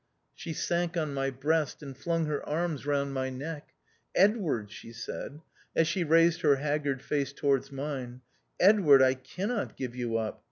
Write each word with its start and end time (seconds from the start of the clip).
She 0.33 0.51
sank 0.53 0.97
on 0.97 1.13
my 1.13 1.29
breast, 1.29 1.83
and 1.83 1.95
flung 1.95 2.25
her 2.25 2.43
arms 2.49 2.87
round 2.87 3.13
my 3.13 3.29
neck." 3.29 3.67
Edward," 4.25 4.71
she 4.71 4.91
said, 4.93 5.41
as 5.75 5.87
she 5.87 6.03
raised 6.03 6.41
her 6.41 6.55
haggard 6.55 7.03
face 7.03 7.31
towards 7.31 7.71
mine," 7.71 8.21
Edward, 8.69 9.03
I 9.03 9.13
cannot 9.13 9.77
give 9.77 9.95
you 9.95 10.17
up. 10.17 10.39